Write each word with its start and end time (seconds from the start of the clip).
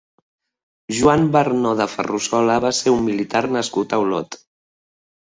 Joan 0.99 1.27
Barnó 1.35 1.73
de 1.81 1.87
Ferrusola 1.95 2.55
va 2.63 2.71
ser 2.79 2.95
un 2.95 3.05
militar 3.11 3.43
nascut 3.57 3.95
a 3.95 4.01
Olot. 4.07 4.39